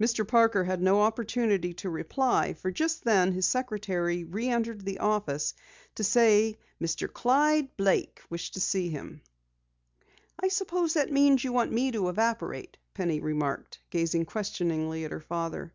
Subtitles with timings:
[0.00, 0.26] Mr.
[0.26, 5.52] Parker had no opportunity to reply, for just then his secretary re entered the office
[5.94, 7.06] to say that Mr.
[7.12, 9.20] Clyde Blake wished to see him.
[10.40, 15.20] "I suppose that means you want me to evaporate," Penny remarked, gazing questioningly at her
[15.20, 15.74] father.